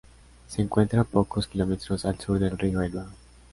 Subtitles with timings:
[0.47, 3.05] Se encuentra a pocos kilómetros al sur del río Elba.